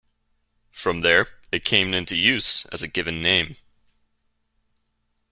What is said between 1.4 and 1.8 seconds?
it